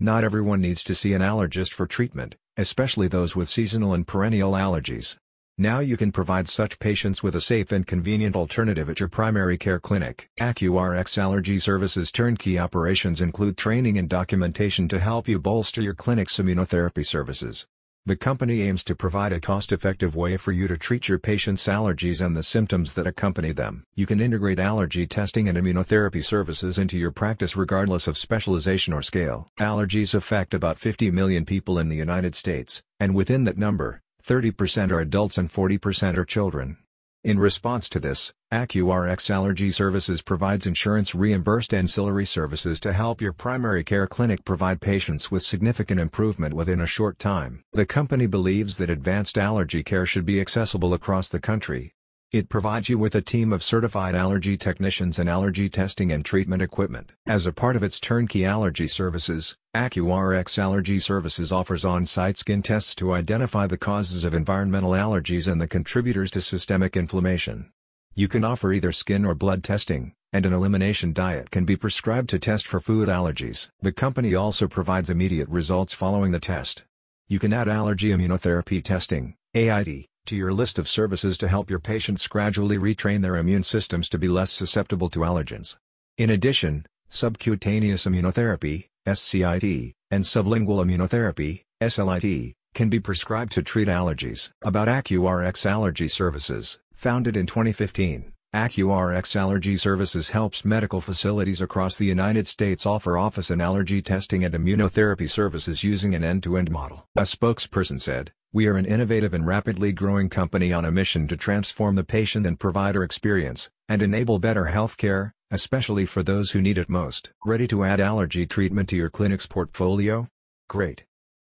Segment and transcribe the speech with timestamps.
[0.00, 4.52] Not everyone needs to see an allergist for treatment, especially those with seasonal and perennial
[4.52, 5.18] allergies.
[5.56, 9.56] Now you can provide such patients with a safe and convenient alternative at your primary
[9.56, 10.28] care clinic.
[10.40, 16.38] AccuRx Allergy Services turnkey operations include training and documentation to help you bolster your clinic's
[16.38, 17.68] immunotherapy services.
[18.06, 22.22] The company aims to provide a cost-effective way for you to treat your patient's allergies
[22.22, 23.84] and the symptoms that accompany them.
[23.94, 29.00] You can integrate allergy testing and immunotherapy services into your practice regardless of specialization or
[29.00, 29.48] scale.
[29.58, 34.90] Allergies affect about 50 million people in the United States, and within that number, 30%
[34.90, 36.76] are adults and 40% are children.
[37.24, 43.82] In response to this, AccuRx Allergy Services provides insurance-reimbursed ancillary services to help your primary
[43.82, 47.62] care clinic provide patients with significant improvement within a short time.
[47.72, 51.94] The company believes that advanced allergy care should be accessible across the country,
[52.34, 56.60] it provides you with a team of certified allergy technicians and allergy testing and treatment
[56.60, 57.12] equipment.
[57.28, 62.96] As a part of its turnkey allergy services, AccuRx Allergy Services offers on-site skin tests
[62.96, 67.70] to identify the causes of environmental allergies and the contributors to systemic inflammation.
[68.16, 72.30] You can offer either skin or blood testing, and an elimination diet can be prescribed
[72.30, 73.68] to test for food allergies.
[73.80, 76.84] The company also provides immediate results following the test.
[77.28, 81.78] You can add allergy immunotherapy testing, AIT, to your list of services to help your
[81.78, 85.76] patients gradually retrain their immune systems to be less susceptible to allergens.
[86.16, 94.50] In addition, subcutaneous immunotherapy, SCIT, and sublingual immunotherapy, SLIT, can be prescribed to treat allergies.
[94.62, 98.32] About AccuRx Allergy Services, founded in 2015.
[98.54, 104.44] AccuRx Allergy Services helps medical facilities across the United States offer office and allergy testing
[104.44, 107.08] and immunotherapy services using an end-to-end -end model.
[107.16, 111.36] A spokesperson said, we are an innovative and rapidly growing company on a mission to
[111.36, 116.78] transform the patient and provider experience, and enable better healthcare, especially for those who need
[116.78, 117.32] it most.
[117.44, 120.28] Ready to add allergy treatment to your clinic's portfolio?
[120.68, 121.02] Great!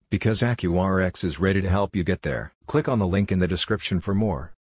[0.08, 2.54] Because AccuRx is ready to help you get there.
[2.66, 4.54] Click on the link in the description for more.